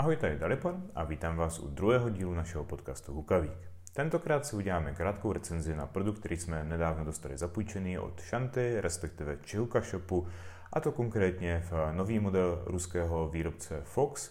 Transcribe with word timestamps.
Ahoj, 0.00 0.16
tady 0.16 0.38
Dalipor 0.38 0.76
a 0.94 1.04
vítám 1.04 1.36
vás 1.36 1.58
u 1.58 1.68
druhého 1.68 2.10
dílu 2.10 2.34
našeho 2.34 2.64
podcastu 2.64 3.14
Hukavík. 3.14 3.70
Tentokrát 3.92 4.46
si 4.46 4.56
uděláme 4.56 4.94
krátkou 4.94 5.32
recenzi 5.32 5.76
na 5.76 5.86
produkt, 5.86 6.18
který 6.18 6.36
jsme 6.36 6.64
nedávno 6.64 7.04
dostali 7.04 7.38
zapůjčený 7.38 7.98
od 7.98 8.20
Shanty, 8.20 8.80
respektive 8.80 9.36
Chihuka 9.46 9.80
Shopu, 9.80 10.26
a 10.72 10.80
to 10.80 10.92
konkrétně 10.92 11.62
v 11.70 11.92
nový 11.92 12.18
model 12.18 12.62
ruského 12.66 13.28
výrobce 13.28 13.80
Fox, 13.84 14.30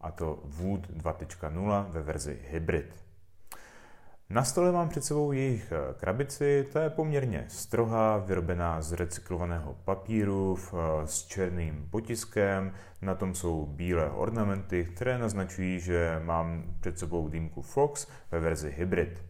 a 0.00 0.10
to 0.10 0.42
Wood 0.44 0.90
2.0 0.90 1.86
ve 1.90 2.02
verzi 2.02 2.38
Hybrid. 2.50 3.07
Na 4.30 4.44
stole 4.44 4.72
mám 4.72 4.88
před 4.88 5.04
sebou 5.04 5.32
jejich 5.32 5.72
eh, 5.72 5.94
krabici, 5.94 6.68
ta 6.72 6.82
je 6.82 6.90
poměrně 6.90 7.44
strohá, 7.48 8.18
vyrobená 8.18 8.82
z 8.82 8.92
recyklovaného 8.92 9.74
papíru 9.84 10.58
eh, 10.58 11.06
s 11.06 11.26
černým 11.26 11.88
potiskem, 11.90 12.72
na 13.02 13.14
tom 13.14 13.34
jsou 13.34 13.66
bílé 13.66 14.10
ornamenty, 14.10 14.84
které 14.84 15.18
naznačují, 15.18 15.80
že 15.80 16.20
mám 16.24 16.64
před 16.80 16.98
sebou 16.98 17.28
dýmku 17.28 17.62
Fox 17.62 18.06
ve 18.30 18.40
verzi 18.40 18.74
Hybrid. 18.76 19.24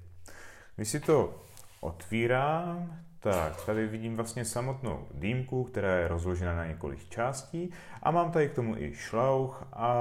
Když 0.76 0.88
si 0.88 1.00
to 1.00 1.42
otvírám, 1.80 2.98
tak 3.20 3.66
tady 3.66 3.86
vidím 3.86 4.16
vlastně 4.16 4.44
samotnou 4.44 5.06
dýmku, 5.14 5.64
která 5.64 5.96
je 5.96 6.08
rozložena 6.08 6.56
na 6.56 6.66
několik 6.66 7.08
částí 7.08 7.72
a 8.02 8.10
mám 8.10 8.32
tady 8.32 8.48
k 8.48 8.54
tomu 8.54 8.76
i 8.76 8.94
šlauch 8.94 9.64
a 9.72 9.94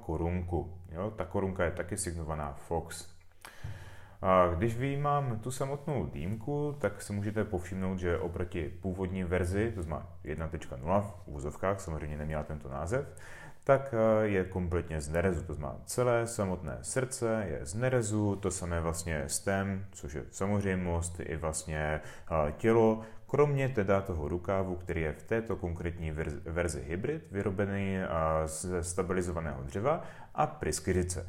korunku. 0.00 0.78
Jo, 0.92 1.10
ta 1.16 1.24
korunka 1.24 1.64
je 1.64 1.70
taky 1.70 1.96
signovaná 1.96 2.52
Fox. 2.52 3.17
A 4.22 4.48
když 4.54 4.76
vyjímám 4.76 5.38
tu 5.38 5.50
samotnou 5.50 6.06
dýmku, 6.06 6.76
tak 6.80 7.02
si 7.02 7.12
můžete 7.12 7.44
povšimnout, 7.44 7.98
že 7.98 8.18
oproti 8.18 8.72
původní 8.80 9.24
verzi, 9.24 9.72
to 9.74 9.82
znamená 9.82 10.08
1.0 10.24 11.02
v 11.02 11.14
úzovkách, 11.26 11.80
samozřejmě 11.80 12.16
neměla 12.16 12.42
tento 12.42 12.68
název, 12.68 13.06
tak 13.64 13.94
eh, 13.94 14.26
je 14.26 14.44
kompletně 14.44 15.00
z 15.00 15.08
nerezu. 15.08 15.42
To 15.42 15.54
znamená 15.54 15.80
celé 15.84 16.26
samotné 16.26 16.78
srdce 16.82 17.46
je 17.48 17.66
z 17.66 17.74
nerezu, 17.74 18.36
to 18.36 18.50
samé 18.50 18.80
vlastně 18.80 19.24
stem, 19.26 19.86
což 19.92 20.14
je 20.14 20.24
samozřejmost, 20.30 21.20
i 21.20 21.36
vlastně 21.36 22.00
eh, 22.30 22.52
tělo, 22.56 23.00
kromě 23.26 23.68
teda 23.68 24.00
toho 24.00 24.28
rukávu, 24.28 24.76
který 24.76 25.00
je 25.00 25.12
v 25.12 25.22
této 25.22 25.56
konkrétní 25.56 26.12
verzi 26.44 26.84
hybrid, 26.88 27.22
vyrobený 27.30 27.96
eh, 27.96 28.08
ze 28.44 28.84
stabilizovaného 28.84 29.62
dřeva 29.62 30.02
a 30.34 30.46
pryskyřice 30.46 31.26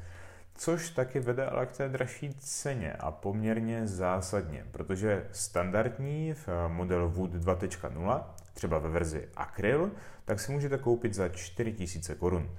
což 0.59 0.89
taky 0.89 1.19
vede 1.19 1.45
ale 1.45 1.65
k 1.65 1.71
té 1.71 1.89
dražší 1.89 2.33
ceně 2.39 2.93
a 2.93 3.11
poměrně 3.11 3.87
zásadně, 3.87 4.65
protože 4.71 5.27
standardní 5.31 6.33
v 6.33 6.49
modelu 6.67 7.09
Wood 7.09 7.33
2.0, 7.33 8.23
třeba 8.53 8.79
ve 8.79 8.89
verzi 8.89 9.27
Acryl, 9.35 9.91
tak 10.25 10.39
si 10.39 10.51
můžete 10.51 10.77
koupit 10.77 11.13
za 11.13 11.29
4000 11.29 12.15
korun. 12.15 12.49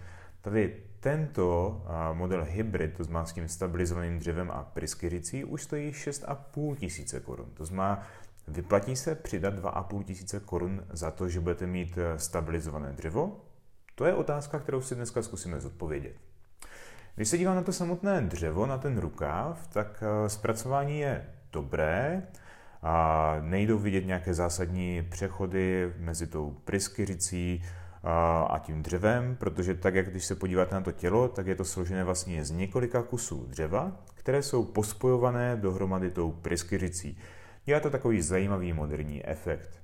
Tady 0.41 0.77
tento 1.01 1.83
model 2.13 2.47
hybrid, 2.49 2.97
to 2.97 3.05
znamená 3.05 3.27
s 3.27 3.33
tím 3.33 3.49
stabilizovaným 3.49 4.19
dřevem 4.19 4.51
a 4.51 4.63
pryskyřicí, 4.63 5.45
už 5.45 5.63
stojí 5.63 5.91
6,5 5.91 6.77
tisíce 6.77 7.21
korun. 7.21 7.51
To 7.55 7.65
znamená, 7.65 8.07
vyplatí 8.49 8.97
se 8.97 9.15
přidat 9.15 9.55
2,5 9.55 10.05
tisíce 10.05 10.41
korun 10.41 10.85
za 10.91 11.11
to, 11.11 11.29
že 11.29 11.41
budete 11.41 11.67
mít 11.67 11.99
e, 11.99 12.19
stabilizované 12.19 12.93
dřevo? 12.93 13.41
To 13.95 14.05
je 14.05 14.15
otázka, 14.15 14.59
kterou 14.59 14.81
si 14.81 14.95
dneska 14.95 15.23
zkusíme 15.23 15.61
zodpovědět. 15.61 16.30
Když 17.15 17.29
se 17.29 17.39
dívám 17.39 17.57
na 17.57 17.63
to 17.63 17.73
samotné 17.73 18.21
dřevo, 18.21 18.67
na 18.67 18.79
ten 18.79 18.99
rukáv, 18.99 19.67
tak 19.67 20.03
eh, 20.03 20.29
zpracování 20.29 21.01
je 21.01 21.27
dobré 21.53 22.23
a 22.83 23.37
nejdou 23.41 23.79
vidět 23.79 24.07
nějaké 24.07 24.35
zásadní 24.35 25.03
přechody 25.11 25.93
mezi 25.99 26.27
tou 26.27 26.57
pryskyřicí 26.65 27.63
eh, 27.63 28.09
a 28.49 28.59
tím 28.59 28.83
dřevem, 28.83 29.37
protože 29.37 29.75
tak, 29.75 29.95
jak 29.95 30.11
když 30.11 30.25
se 30.25 30.35
podíváte 30.35 30.75
na 30.75 30.81
to 30.81 30.93
tělo, 30.93 31.29
tak 31.29 31.47
je 31.47 31.55
to 31.55 31.65
složené 31.65 32.05
vlastně 32.05 32.45
z 32.45 32.51
několika 32.51 33.03
kusů 33.03 33.47
dřeva, 33.47 33.93
které 34.15 34.43
jsou 34.43 34.65
pospojované 34.65 35.57
dohromady 35.57 36.11
tou 36.11 36.33
pryskyřicí. 36.33 37.19
Dělá 37.65 37.81
to 37.81 37.91
takový 37.91 38.23
zajímavý 38.23 38.73
moderní 38.73 39.27
efekt. 39.27 39.81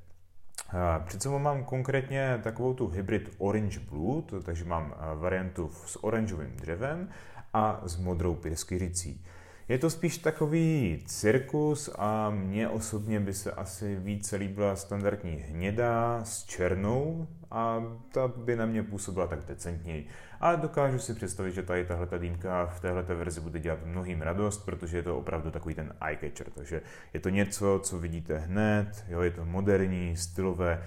Před 1.04 1.22
sebou 1.22 1.38
mám 1.38 1.64
konkrétně 1.64 2.40
takovou 2.42 2.74
tu 2.74 2.88
hybrid 2.88 3.34
Orange 3.38 3.80
Blue, 3.80 4.22
to, 4.22 4.42
takže 4.42 4.64
mám 4.64 4.94
variantu 5.14 5.70
s 5.86 6.04
oranžovým 6.04 6.56
dřevem 6.56 7.08
a 7.52 7.80
s 7.84 7.96
modrou 7.96 8.34
pirskyřicí. 8.34 9.24
Je 9.68 9.78
to 9.78 9.90
spíš 9.90 10.18
takový 10.18 11.02
cirkus 11.06 11.90
a 11.98 12.30
mně 12.30 12.68
osobně 12.68 13.20
by 13.20 13.34
se 13.34 13.52
asi 13.52 13.96
více 13.96 14.36
líbila 14.36 14.76
standardní 14.76 15.30
hnědá 15.30 16.24
s 16.24 16.44
černou 16.44 17.26
a 17.50 17.82
ta 18.12 18.28
by 18.28 18.56
na 18.56 18.66
mě 18.66 18.82
působila 18.82 19.26
tak 19.26 19.44
decentněji. 19.44 20.06
Ale 20.40 20.56
dokážu 20.56 20.98
si 20.98 21.14
představit, 21.14 21.52
že 21.52 21.62
tady 21.62 21.84
tahle 21.84 22.06
ta 22.06 22.18
dýmka 22.18 22.66
v 22.66 22.80
téhle 22.80 23.02
verzi 23.02 23.40
bude 23.40 23.60
dělat 23.60 23.78
mnohým 23.84 24.22
radost, 24.22 24.64
protože 24.64 24.96
je 24.96 25.02
to 25.02 25.18
opravdu 25.18 25.50
takový 25.50 25.74
ten 25.74 25.94
eye 26.00 26.18
catcher. 26.20 26.50
Takže 26.54 26.82
je 27.14 27.20
to 27.20 27.28
něco, 27.28 27.80
co 27.82 27.98
vidíte 27.98 28.38
hned, 28.38 29.04
jo, 29.08 29.20
je 29.20 29.30
to 29.30 29.44
moderní, 29.44 30.16
stylové. 30.16 30.82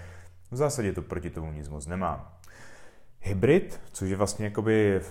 V 0.51 0.55
zásadě 0.55 0.93
to 0.93 1.01
proti 1.01 1.29
tomu 1.29 1.51
nic 1.51 1.69
moc 1.69 1.87
nemá. 1.87 2.38
Hybrid, 3.21 3.81
což 3.91 4.09
je 4.09 4.15
vlastně 4.15 4.45
jakoby 4.45 4.95
eh, 4.95 5.01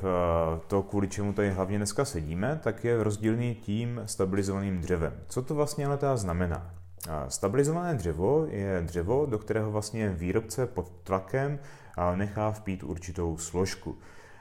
to, 0.67 0.83
kvůli 0.83 1.09
čemu 1.09 1.33
tady 1.33 1.51
hlavně 1.51 1.77
dneska 1.77 2.05
sedíme, 2.05 2.61
tak 2.63 2.85
je 2.85 3.03
rozdílný 3.03 3.55
tím 3.55 4.03
stabilizovaným 4.07 4.81
dřevem. 4.81 5.13
Co 5.29 5.43
to 5.43 5.55
vlastně 5.55 5.87
ale 5.87 5.97
teda 5.97 6.17
znamená? 6.17 6.75
Stabilizované 7.29 7.95
dřevo 7.95 8.47
je 8.51 8.83
dřevo, 8.87 9.27
do 9.27 9.39
kterého 9.39 9.71
vlastně 9.71 10.09
výrobce 10.09 10.67
pod 10.67 10.93
tlakem 11.03 11.59
nechá 12.15 12.53
vpít 12.53 12.83
určitou 12.83 13.37
složku. 13.37 13.99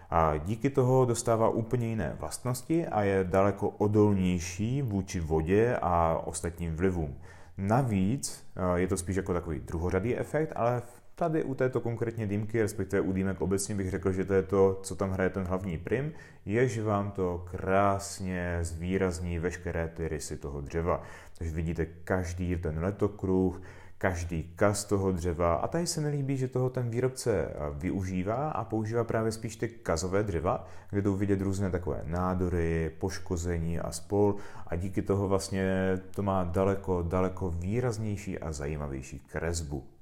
A 0.09 0.37
díky 0.37 0.69
toho 0.69 1.05
dostává 1.05 1.49
úplně 1.49 1.87
jiné 1.87 2.15
vlastnosti 2.19 2.87
a 2.87 3.03
je 3.03 3.23
daleko 3.23 3.69
odolnější 3.69 4.81
vůči 4.81 5.19
vodě 5.19 5.77
a 5.81 6.21
ostatním 6.25 6.75
vlivům. 6.75 7.17
Navíc 7.57 8.45
je 8.75 8.87
to 8.87 8.97
spíš 8.97 9.15
jako 9.15 9.33
takový 9.33 9.59
druhořadý 9.59 10.17
efekt, 10.17 10.53
ale 10.55 10.81
Tady 11.19 11.43
u 11.43 11.55
této 11.55 11.81
konkrétně 11.81 12.27
dýmky, 12.27 12.61
respektive 12.61 13.01
u 13.01 13.11
dýmek 13.11 13.41
obecně 13.41 13.75
bych 13.75 13.89
řekl, 13.89 14.11
že 14.11 14.25
to 14.25 14.33
je 14.33 14.43
to, 14.43 14.79
co 14.83 14.95
tam 14.95 15.11
hraje 15.11 15.29
ten 15.29 15.43
hlavní 15.43 15.77
prim, 15.77 16.11
je, 16.45 16.67
že 16.67 16.83
vám 16.83 17.11
to 17.11 17.45
krásně 17.51 18.59
zvýrazní 18.61 19.39
veškeré 19.39 19.87
ty 19.87 20.07
rysy 20.07 20.37
toho 20.37 20.61
dřeva. 20.61 21.03
Takže 21.37 21.53
vidíte 21.53 21.85
každý 21.85 22.55
ten 22.55 22.79
letokruh, 22.79 23.61
každý 23.97 24.43
kas 24.55 24.85
toho 24.85 25.11
dřeva 25.11 25.55
a 25.55 25.67
tady 25.67 25.87
se 25.87 26.01
nelíbí, 26.01 26.37
že 26.37 26.47
toho 26.47 26.69
ten 26.69 26.89
výrobce 26.89 27.49
využívá 27.73 28.49
a 28.49 28.63
používá 28.63 29.03
právě 29.03 29.31
spíš 29.31 29.55
ty 29.55 29.67
kazové 29.67 30.23
dřeva, 30.23 30.67
kde 30.89 31.01
jdou 31.01 31.15
vidět 31.15 31.41
různé 31.41 31.71
takové 31.71 32.01
nádory, 32.05 32.91
poškození 32.99 33.79
a 33.79 33.91
spol 33.91 34.35
a 34.67 34.75
díky 34.75 35.01
toho 35.01 35.27
vlastně 35.27 35.97
to 36.15 36.23
má 36.23 36.43
daleko, 36.43 37.01
daleko 37.01 37.49
výraznější 37.49 38.39
a 38.39 38.51
zajímavější 38.51 39.19
kresbu. 39.19 39.96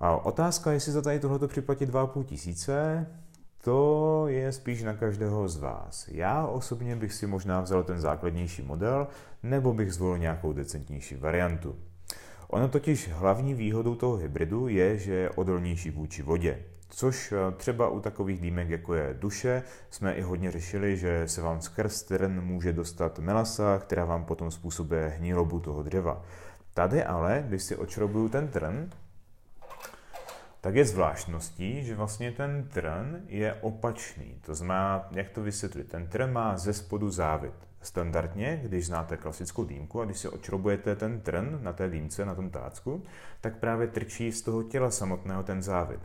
A 0.00 0.16
otázka, 0.26 0.72
jestli 0.72 0.92
za 0.92 1.02
tady 1.02 1.20
tohleto 1.20 1.48
připlatit 1.48 1.90
2,5 1.90 2.24
tisíce, 2.24 3.06
to 3.64 4.24
je 4.28 4.52
spíš 4.52 4.82
na 4.82 4.94
každého 4.94 5.48
z 5.48 5.56
vás. 5.56 6.08
Já 6.08 6.46
osobně 6.46 6.96
bych 6.96 7.12
si 7.12 7.26
možná 7.26 7.60
vzal 7.60 7.82
ten 7.82 8.00
základnější 8.00 8.62
model, 8.62 9.08
nebo 9.42 9.74
bych 9.74 9.92
zvolil 9.92 10.18
nějakou 10.18 10.52
decentnější 10.52 11.16
variantu. 11.16 11.76
Ono 12.48 12.68
totiž 12.68 13.10
hlavní 13.12 13.54
výhodou 13.54 13.94
toho 13.94 14.16
hybridu 14.16 14.68
je, 14.68 14.98
že 14.98 15.14
je 15.14 15.30
odolnější 15.30 15.90
vůči 15.90 16.22
vodě. 16.22 16.62
Což 16.88 17.32
eh, 17.32 17.52
třeba 17.56 17.88
u 17.88 18.00
takových 18.00 18.40
dýmek, 18.40 18.68
jako 18.68 18.94
je 18.94 19.16
duše, 19.20 19.62
jsme 19.90 20.14
i 20.14 20.22
hodně 20.22 20.50
řešili, 20.50 20.96
že 20.96 21.28
se 21.28 21.42
vám 21.42 21.60
skrz 21.60 22.02
trn 22.02 22.40
může 22.40 22.72
dostat 22.72 23.18
melasa, 23.18 23.78
která 23.78 24.04
vám 24.04 24.24
potom 24.24 24.50
způsobuje 24.50 25.08
hnilobu 25.08 25.60
toho 25.60 25.82
dřeva. 25.82 26.22
Tady 26.74 27.04
ale, 27.04 27.44
když 27.48 27.62
si 27.62 27.76
očrobuju 27.76 28.28
ten 28.28 28.48
trn, 28.48 28.90
tak 30.66 30.74
je 30.74 30.84
zvláštností, 30.84 31.84
že 31.84 31.94
vlastně 31.94 32.32
ten 32.32 32.68
trn 32.72 33.16
je 33.26 33.54
opačný. 33.54 34.38
To 34.40 34.54
znamená, 34.54 35.08
jak 35.10 35.30
to 35.30 35.42
vysvětlit, 35.42 35.88
ten 35.88 36.06
trn 36.06 36.32
má 36.32 36.56
ze 36.56 36.72
spodu 36.72 37.10
závit. 37.10 37.54
Standardně, 37.80 38.60
když 38.62 38.86
znáte 38.86 39.16
klasickou 39.16 39.64
dýmku 39.64 40.00
a 40.00 40.04
když 40.04 40.18
si 40.18 40.28
očrobujete 40.28 40.96
ten 40.96 41.20
trn 41.20 41.58
na 41.62 41.72
té 41.72 41.88
dýmce, 41.88 42.24
na 42.24 42.34
tom 42.34 42.50
tácku, 42.50 43.02
tak 43.40 43.56
právě 43.56 43.86
trčí 43.86 44.32
z 44.32 44.42
toho 44.42 44.62
těla 44.62 44.90
samotného 44.90 45.42
ten 45.42 45.62
závit. 45.62 46.00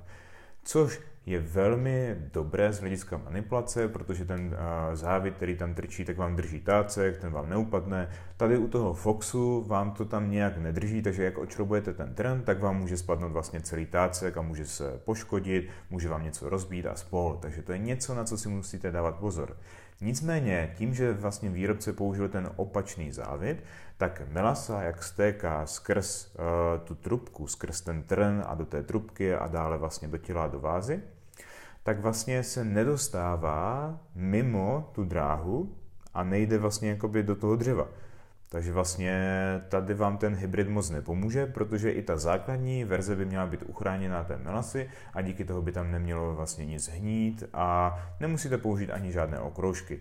Což 0.64 1.02
je 1.26 1.40
velmi 1.40 2.16
dobré 2.34 2.74
z 2.74 2.80
hlediska 2.80 3.18
manipulace, 3.18 3.88
protože 3.88 4.26
ten 4.26 4.58
závit, 4.94 5.36
který 5.36 5.58
tam 5.58 5.74
trčí, 5.74 6.06
tak 6.06 6.18
vám 6.18 6.36
drží 6.36 6.60
tácek, 6.60 7.18
ten 7.18 7.32
vám 7.32 7.50
neupadne. 7.50 8.10
Tady 8.42 8.58
u 8.58 8.68
toho 8.68 8.94
Foxu 8.94 9.64
vám 9.68 9.92
to 9.92 10.06
tam 10.06 10.32
nějak 10.32 10.58
nedrží, 10.58 11.02
takže 11.02 11.24
jak 11.24 11.38
očrobujete 11.38 11.94
ten 11.94 12.14
trend, 12.14 12.44
tak 12.44 12.60
vám 12.60 12.78
může 12.78 12.98
spadnout 12.98 13.32
vlastně 13.32 13.62
celý 13.62 13.86
tácek 13.86 14.38
a 14.38 14.42
může 14.42 14.66
se 14.66 15.02
poškodit, 15.06 15.70
může 15.90 16.10
vám 16.10 16.24
něco 16.24 16.50
rozbít 16.50 16.86
a 16.86 16.96
spol. 16.96 17.38
Takže 17.42 17.62
to 17.62 17.72
je 17.72 17.78
něco, 17.78 18.16
na 18.16 18.24
co 18.24 18.38
si 18.38 18.50
musíte 18.50 18.92
dávat 18.92 19.16
pozor. 19.16 19.58
Nicméně 20.02 20.74
tím, 20.78 20.94
že 20.94 21.14
vlastně 21.14 21.50
výrobce 21.50 21.94
použil 21.94 22.30
ten 22.30 22.50
opačný 22.56 23.12
závit, 23.12 23.64
tak 23.98 24.22
melasa, 24.32 24.82
jak 24.82 25.04
stéká 25.04 25.66
skrz 25.66 26.36
uh, 26.36 26.42
tu 26.84 26.96
trubku, 26.96 27.48
skrz 27.48 27.82
ten 27.82 28.04
trn 28.04 28.44
a 28.48 28.56
do 28.56 28.66
té 28.66 28.84
trubky 28.84 29.36
a 29.36 29.48
dále 29.48 29.78
vlastně 29.78 30.08
do 30.08 30.18
těla 30.18 30.48
do 30.48 30.60
vázy, 30.60 31.02
tak 31.84 32.00
vlastně 32.00 32.44
se 32.44 32.64
nedostává 32.64 34.00
mimo 34.16 34.90
tu 34.92 35.04
dráhu 35.04 35.76
a 36.14 36.24
nejde 36.24 36.58
vlastně 36.58 36.90
jakoby 36.90 37.24
do 37.24 37.36
toho 37.36 37.56
dřeva. 37.56 37.88
Takže 38.52 38.74
vlastně 38.74 39.24
tady 39.70 39.94
vám 39.94 40.18
ten 40.18 40.36
hybrid 40.36 40.70
moc 40.70 40.90
nepomůže, 40.90 41.46
protože 41.46 41.92
i 41.92 42.02
ta 42.02 42.18
základní 42.18 42.84
verze 42.84 43.16
by 43.16 43.26
měla 43.26 43.46
být 43.46 43.64
uchráněná 43.68 44.24
té 44.24 44.38
melasy 44.38 44.90
a 45.14 45.22
díky 45.22 45.46
toho 45.46 45.62
by 45.62 45.72
tam 45.72 45.92
nemělo 45.92 46.36
vlastně 46.36 46.66
nic 46.66 46.90
hnít 46.90 47.44
a 47.54 48.00
nemusíte 48.20 48.58
použít 48.58 48.92
ani 48.92 49.12
žádné 49.12 49.40
okroužky. 49.40 50.00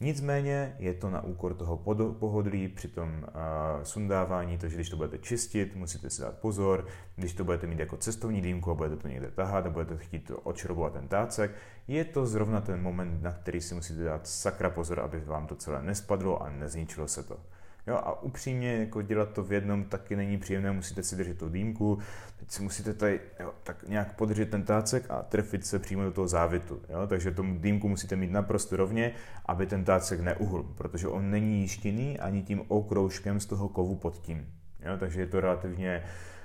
Nicméně 0.00 0.76
je 0.78 0.94
to 0.94 1.10
na 1.10 1.24
úkor 1.24 1.54
toho 1.54 1.76
pohodlí 2.20 2.68
při 2.68 2.88
tom 2.88 3.10
uh, 3.10 3.82
sundávání, 3.82 4.58
takže 4.58 4.76
když 4.76 4.90
to 4.90 4.96
budete 4.96 5.18
čistit, 5.18 5.76
musíte 5.76 6.10
si 6.10 6.22
dát 6.22 6.38
pozor. 6.38 6.86
Když 7.16 7.32
to 7.32 7.44
budete 7.44 7.66
mít 7.66 7.78
jako 7.78 7.96
cestovní 7.96 8.42
dýmku 8.42 8.70
a 8.70 8.74
budete 8.74 8.96
to 8.96 9.08
někde 9.08 9.30
tahat 9.30 9.66
a 9.66 9.70
budete 9.70 9.96
chtít 9.96 10.30
odšrobovat 10.42 10.92
ten 10.92 11.08
tácek, 11.08 11.50
je 11.88 12.04
to 12.04 12.26
zrovna 12.26 12.60
ten 12.60 12.82
moment, 12.82 13.22
na 13.22 13.32
který 13.32 13.60
si 13.60 13.74
musíte 13.74 14.04
dát 14.04 14.26
sakra 14.26 14.70
pozor, 14.70 15.00
aby 15.00 15.20
vám 15.20 15.46
to 15.46 15.54
celé 15.54 15.82
nespadlo 15.82 16.42
a 16.42 16.50
nezničilo 16.50 17.08
se 17.08 17.22
to. 17.22 17.40
Jo, 17.88 17.94
a 17.96 18.22
upřímně 18.22 18.76
jako 18.76 19.02
dělat 19.02 19.32
to 19.32 19.44
v 19.44 19.52
jednom 19.52 19.84
taky 19.84 20.16
není 20.16 20.38
příjemné, 20.38 20.72
musíte 20.72 21.02
si 21.02 21.16
držet 21.16 21.38
tu 21.38 21.48
dýmku, 21.48 21.98
teď 22.36 22.50
si 22.50 22.62
musíte 22.62 22.94
tady 22.94 23.20
jo, 23.40 23.52
tak 23.62 23.88
nějak 23.88 24.16
podržet 24.16 24.50
ten 24.50 24.62
tácek 24.62 25.10
a 25.10 25.22
trefit 25.22 25.66
se 25.66 25.78
přímo 25.78 26.02
do 26.02 26.12
toho 26.12 26.28
závitu. 26.28 26.82
Jo? 26.88 27.06
Takže 27.06 27.30
tomu 27.30 27.58
dýmku 27.58 27.88
musíte 27.88 28.16
mít 28.16 28.30
naprosto 28.30 28.76
rovně, 28.76 29.12
aby 29.46 29.66
ten 29.66 29.84
tácek 29.84 30.20
neuhl, 30.20 30.62
protože 30.62 31.08
on 31.08 31.30
není 31.30 31.60
jištěný 31.60 32.18
ani 32.18 32.42
tím 32.42 32.62
okroužkem 32.68 33.40
z 33.40 33.46
toho 33.46 33.68
kovu 33.68 33.96
pod 33.96 34.18
tím. 34.18 34.46
Jo? 34.80 34.96
Takže 34.98 35.20
je 35.20 35.26
to 35.26 35.40
relativně 35.40 36.02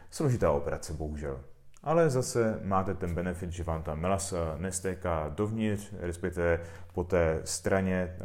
složitá 0.10 0.51
operace, 0.51 0.94
bohužel 0.94 1.40
ale 1.83 2.09
zase 2.09 2.59
máte 2.63 2.94
ten 2.94 3.15
benefit, 3.15 3.51
že 3.51 3.63
vám 3.63 3.83
ta 3.83 3.95
melasa 3.95 4.56
nestéká 4.57 5.30
dovnitř, 5.30 5.94
respektive 6.00 6.59
po 6.94 7.03
té 7.03 7.41
straně 7.44 8.15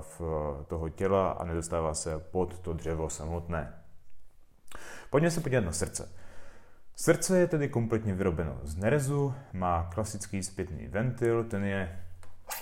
v 0.00 0.20
toho 0.66 0.88
těla 0.88 1.30
a 1.30 1.44
nedostává 1.44 1.94
se 1.94 2.18
pod 2.18 2.58
to 2.58 2.72
dřevo 2.72 3.10
samotné. 3.10 3.74
Pojďme 5.10 5.30
se 5.30 5.40
podívat 5.40 5.64
na 5.64 5.72
srdce. 5.72 6.08
Srdce 6.96 7.38
je 7.38 7.46
tedy 7.46 7.68
kompletně 7.68 8.14
vyrobeno 8.14 8.60
z 8.62 8.76
nerezu, 8.76 9.34
má 9.52 9.90
klasický 9.94 10.42
zpětný 10.42 10.88
ventil, 10.88 11.44
ten 11.44 11.64
je 11.64 11.98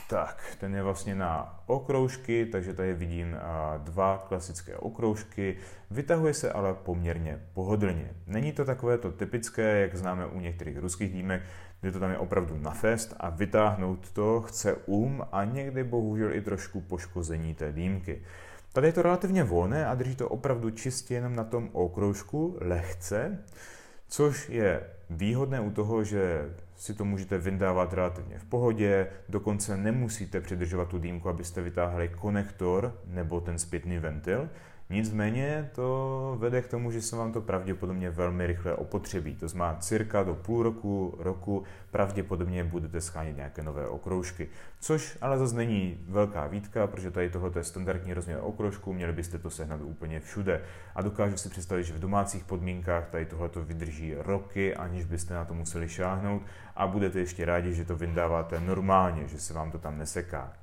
tak, 0.09 0.57
ten 0.61 0.75
je 0.75 0.83
vlastně 0.83 1.15
na 1.15 1.63
okroužky, 1.67 2.47
takže 2.47 2.75
tady 2.75 2.95
vidím 2.95 3.37
dva 3.79 4.25
klasické 4.29 4.77
okroužky. 4.77 5.57
Vytahuje 5.91 6.35
se 6.35 6.53
ale 6.53 6.75
poměrně 6.75 7.41
pohodlně. 7.55 8.11
Není 8.27 8.53
to 8.53 8.65
takové 8.65 8.99
to 8.99 9.13
typické, 9.13 9.81
jak 9.81 9.97
známe 9.97 10.27
u 10.27 10.41
některých 10.41 10.79
ruských 10.79 11.13
dýmek, 11.13 11.43
kde 11.81 11.93
to 11.93 12.01
tam 12.01 12.11
je 12.11 12.19
opravdu 12.19 12.59
na 12.59 12.71
fest 12.71 13.15
a 13.21 13.31
vytáhnout 13.31 14.11
to 14.13 14.41
chce 14.41 14.75
um 14.75 15.23
a 15.33 15.45
někdy 15.45 15.85
bohužel 15.85 16.35
i 16.35 16.41
trošku 16.41 16.81
poškození 16.81 17.55
té 17.55 17.73
dýmky. 17.73 18.23
Tady 18.73 18.89
je 18.89 18.93
to 18.93 19.03
relativně 19.03 19.45
volné 19.45 19.87
a 19.87 19.95
drží 19.95 20.17
to 20.17 20.29
opravdu 20.29 20.71
čistě 20.71 21.15
jenom 21.15 21.37
na 21.37 21.45
tom 21.45 21.69
okroužku, 21.73 22.57
lehce, 22.61 23.39
což 24.09 24.49
je 24.49 24.81
výhodné 25.11 25.61
u 25.61 25.71
toho, 25.71 26.05
že 26.05 26.51
si 26.77 26.95
to 26.95 27.05
můžete 27.05 27.39
vyndávat 27.39 27.93
relativně 27.93 28.39
v 28.39 28.45
pohodě, 28.45 29.07
dokonce 29.29 29.77
nemusíte 29.77 30.41
přidržovat 30.41 30.89
tu 30.89 30.99
dýmku, 30.99 31.29
abyste 31.29 31.63
vytáhli 31.63 32.09
konektor 32.09 32.99
nebo 33.07 33.41
ten 33.41 33.59
zpětný 33.59 33.99
ventil, 33.99 34.49
Nicméně 34.91 35.71
to 35.75 36.37
vede 36.39 36.63
k 36.63 36.67
tomu, 36.67 36.91
že 36.91 37.03
se 37.03 37.17
vám 37.17 37.33
to 37.33 37.41
pravděpodobně 37.41 38.11
velmi 38.11 38.47
rychle 38.47 38.75
opotřebí. 38.75 39.35
To 39.35 39.49
znamená, 39.49 39.79
cirka 39.79 40.23
do 40.23 40.35
půl 40.35 40.63
roku, 40.63 41.15
roku 41.19 41.65
pravděpodobně 41.91 42.65
budete 42.65 43.01
schánět 43.01 43.37
nějaké 43.37 43.63
nové 43.63 43.89
okroužky. 43.89 44.49
Což 44.81 45.19
ale 45.21 45.39
zase 45.39 45.57
není 45.57 46.05
velká 46.09 46.47
výtka, 46.47 46.87
protože 46.87 47.11
tady 47.11 47.31
tohle 47.31 47.51
je 47.57 47.65
standardní 47.65 48.15
rozměr 48.15 48.39
okroužku, 48.43 48.93
měli 48.93 49.13
byste 49.13 49.39
to 49.39 49.51
sehnat 49.51 49.81
úplně 49.83 50.21
všude. 50.21 50.63
A 50.95 51.03
dokážu 51.03 51.37
si 51.37 51.49
představit, 51.49 51.85
že 51.85 51.95
v 51.95 52.01
domácích 52.01 52.45
podmínkách 52.45 53.09
tady 53.09 53.27
tohle 53.27 53.49
to 53.49 53.65
vydrží 53.65 54.15
roky, 54.15 54.77
aniž 54.77 55.05
byste 55.05 55.35
na 55.35 55.45
to 55.45 55.55
museli 55.55 55.89
šáhnout 55.89 56.43
a 56.77 56.87
budete 56.87 57.19
ještě 57.19 57.45
rádi, 57.45 57.75
že 57.75 57.85
to 57.85 57.97
vyndáváte 57.97 58.61
normálně, 58.61 59.29
že 59.29 59.41
se 59.41 59.55
vám 59.55 59.71
to 59.71 59.79
tam 59.79 59.99
neseká. 59.99 60.60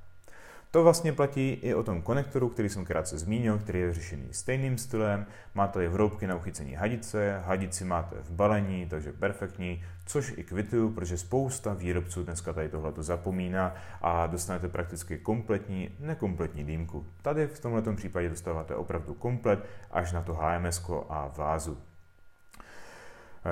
To 0.70 0.82
vlastně 0.82 1.12
platí 1.12 1.50
i 1.50 1.74
o 1.74 1.82
tom 1.82 2.02
konektoru, 2.02 2.48
který 2.48 2.68
jsem 2.68 2.84
krátce 2.84 3.18
zmínil, 3.18 3.58
který 3.58 3.80
je 3.80 3.92
řešený 3.92 4.28
stejným 4.30 4.78
stylem. 4.78 5.26
Máte 5.54 5.72
tady 5.72 5.88
vroubky 5.88 6.26
na 6.26 6.36
uchycení 6.36 6.74
hadice, 6.74 7.42
hadici 7.44 7.84
máte 7.84 8.16
v 8.22 8.30
balení, 8.30 8.86
takže 8.86 9.12
perfektní, 9.12 9.84
což 10.06 10.34
i 10.36 10.44
kvituju, 10.44 10.90
protože 10.90 11.18
spousta 11.18 11.74
výrobců 11.74 12.24
dneska 12.24 12.52
tady 12.52 12.68
tohle 12.68 12.92
zapomíná 12.96 13.74
a 14.02 14.26
dostanete 14.26 14.68
prakticky 14.68 15.18
kompletní, 15.18 15.90
nekompletní 16.00 16.64
dýmku. 16.64 17.06
Tady 17.22 17.46
v 17.46 17.60
tomto 17.60 17.92
případě 17.92 18.28
dostáváte 18.28 18.74
opravdu 18.74 19.14
komplet 19.14 19.64
až 19.90 20.12
na 20.12 20.22
to 20.22 20.34
HMS 20.34 20.90
a 21.08 21.28
vázu. 21.36 21.78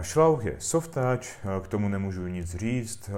Šlauch 0.01 0.45
je 0.45 0.57
soft 0.59 0.91
touch, 0.91 1.27
k 1.63 1.69
tomu 1.69 1.89
nemůžu 1.89 2.27
nic 2.27 2.55
říct. 2.55 3.11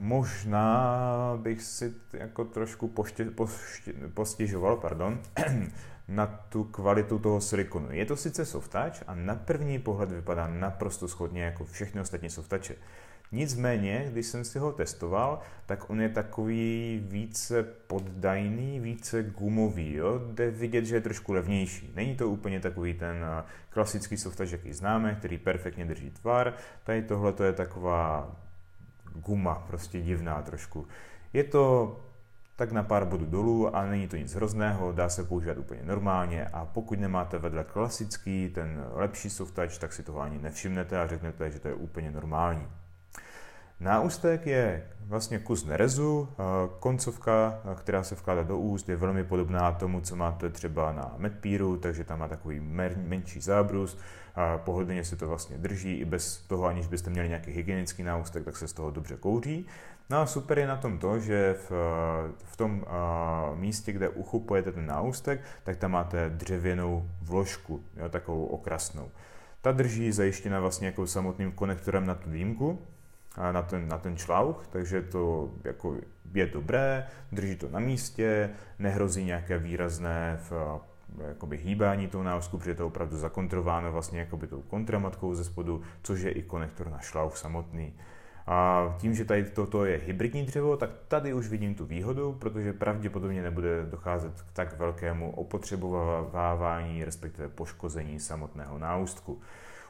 Možná 0.00 1.38
bych 1.42 1.62
si 1.62 1.92
jako 2.12 2.44
trošku 2.44 2.88
poště, 2.88 3.24
poště, 3.24 3.92
postěžoval 4.14 4.76
pardon, 4.76 5.20
na 6.08 6.26
tu 6.26 6.64
kvalitu 6.64 7.18
toho 7.18 7.40
silikonu. 7.40 7.86
Je 7.90 8.06
to 8.06 8.16
sice 8.16 8.46
soft 8.46 8.70
touch 8.70 9.02
a 9.06 9.14
na 9.14 9.34
první 9.34 9.78
pohled 9.78 10.10
vypadá 10.10 10.46
naprosto 10.46 11.08
schodně 11.08 11.42
jako 11.42 11.64
všechny 11.64 12.00
ostatní 12.00 12.30
soft 12.30 12.50
touche. 12.50 12.74
Nicméně, 13.34 14.06
když 14.12 14.26
jsem 14.26 14.44
si 14.44 14.58
ho 14.58 14.72
testoval, 14.72 15.40
tak 15.66 15.90
on 15.90 16.00
je 16.00 16.08
takový 16.08 17.00
více 17.08 17.62
poddajný, 17.62 18.80
více 18.80 19.22
gumový, 19.22 19.94
jo? 19.94 20.20
jde 20.32 20.50
vidět, 20.50 20.84
že 20.84 20.96
je 20.96 21.00
trošku 21.00 21.32
levnější. 21.32 21.92
Není 21.94 22.16
to 22.16 22.28
úplně 22.28 22.60
takový 22.60 22.94
ten 22.94 23.16
eh, 23.24 23.44
klasický 23.70 24.16
softaž, 24.16 24.50
jaký 24.50 24.72
známe, 24.72 25.14
který 25.14 25.38
perfektně 25.38 25.84
drží 25.84 26.10
tvar. 26.10 26.54
Tady 26.84 27.02
tohle 27.02 27.34
je 27.44 27.52
taková 27.52 28.36
guma, 29.14 29.54
prostě 29.54 30.02
divná 30.02 30.42
trošku. 30.42 30.86
Je 31.32 31.44
to 31.44 31.96
tak 32.56 32.72
na 32.72 32.82
pár 32.82 33.04
bodů 33.04 33.26
dolů 33.26 33.76
a 33.76 33.86
není 33.86 34.08
to 34.08 34.16
nic 34.16 34.34
hrozného, 34.34 34.92
dá 34.92 35.08
se 35.08 35.24
používat 35.24 35.58
úplně 35.58 35.80
normálně 35.84 36.46
a 36.46 36.64
pokud 36.64 36.98
nemáte 36.98 37.38
vedle 37.38 37.64
klasický, 37.64 38.50
ten 38.54 38.84
lepší 38.92 39.30
softač, 39.30 39.78
tak 39.78 39.92
si 39.92 40.02
toho 40.02 40.20
ani 40.20 40.38
nevšimnete 40.38 41.00
a 41.00 41.06
řeknete, 41.06 41.50
že 41.50 41.58
to 41.58 41.68
je 41.68 41.74
úplně 41.74 42.10
normální. 42.10 42.68
Náustek 43.84 44.46
je 44.46 44.82
vlastně 45.06 45.38
kus 45.38 45.64
nerezu, 45.64 46.28
koncovka, 46.78 47.60
která 47.74 48.02
se 48.02 48.14
vkládá 48.14 48.42
do 48.42 48.58
úst, 48.58 48.88
je 48.88 48.96
velmi 48.96 49.24
podobná 49.24 49.72
tomu, 49.72 50.00
co 50.00 50.16
máte 50.16 50.50
třeba 50.50 50.92
na 50.92 51.14
medpíru, 51.18 51.76
takže 51.76 52.04
tam 52.04 52.18
má 52.18 52.28
takový 52.28 52.60
menší 52.96 53.40
zábrus, 53.40 53.98
pohodlně 54.56 55.04
se 55.04 55.16
to 55.16 55.28
vlastně 55.28 55.58
drží, 55.58 55.94
i 55.94 56.04
bez 56.04 56.36
toho, 56.38 56.64
aniž 56.64 56.86
byste 56.86 57.10
měli 57.10 57.28
nějaký 57.28 57.50
hygienický 57.50 58.02
náustek, 58.02 58.44
tak 58.44 58.56
se 58.56 58.68
z 58.68 58.72
toho 58.72 58.90
dobře 58.90 59.16
kouří. 59.16 59.66
No 60.10 60.18
a 60.18 60.26
super 60.26 60.58
je 60.58 60.66
na 60.66 60.76
tom 60.76 60.98
to, 60.98 61.18
že 61.18 61.56
v, 61.68 61.72
v 62.44 62.56
tom 62.56 62.84
místě, 63.54 63.92
kde 63.92 64.08
uchupujete 64.08 64.72
ten 64.72 64.86
náustek, 64.86 65.40
tak 65.64 65.76
tam 65.76 65.90
máte 65.90 66.30
dřevěnou 66.30 67.08
vložku, 67.22 67.84
jo, 67.96 68.08
takovou 68.08 68.46
okrasnou. 68.46 69.10
Ta 69.60 69.72
drží 69.72 70.12
zajištěna 70.12 70.60
vlastně 70.60 70.86
jako 70.86 71.06
samotným 71.06 71.52
konektorem 71.52 72.06
na 72.06 72.14
tu 72.14 72.30
dýmku, 72.30 72.78
na 73.52 73.62
ten, 73.62 73.88
na 73.88 73.98
ten 73.98 74.16
šlauch, 74.16 74.66
takže 74.70 75.02
to 75.02 75.50
jako 75.64 75.96
je 76.34 76.46
dobré, 76.46 77.06
drží 77.32 77.56
to 77.56 77.68
na 77.68 77.78
místě, 77.78 78.50
nehrozí 78.78 79.24
nějaké 79.24 79.58
výrazné 79.58 80.38
v, 80.50 80.80
jakoby 81.28 81.56
hýbání 81.56 82.08
toho 82.08 82.24
náusku, 82.24 82.58
protože 82.58 82.70
je 82.70 82.74
to 82.74 82.86
opravdu 82.86 83.16
zakontrováno 83.16 83.92
vlastně 83.92 84.20
jakoby 84.20 84.46
tou 84.46 84.62
kontramatkou 84.62 85.34
ze 85.34 85.44
spodu, 85.44 85.82
což 86.02 86.20
je 86.20 86.30
i 86.30 86.42
konektor 86.42 86.90
na 86.90 86.98
šlauch 86.98 87.36
samotný. 87.36 87.94
A 88.46 88.88
tím, 88.98 89.14
že 89.14 89.24
tady 89.24 89.44
toto 89.44 89.84
je 89.84 90.00
hybridní 90.06 90.46
dřevo, 90.46 90.76
tak 90.76 90.90
tady 91.08 91.34
už 91.34 91.48
vidím 91.48 91.74
tu 91.74 91.86
výhodu, 91.86 92.32
protože 92.32 92.72
pravděpodobně 92.72 93.42
nebude 93.42 93.86
docházet 93.86 94.42
k 94.42 94.52
tak 94.52 94.78
velkému 94.78 95.30
opotřebovávání, 95.30 97.04
respektive 97.04 97.48
poškození 97.48 98.20
samotného 98.20 98.78
náustku. 98.78 99.40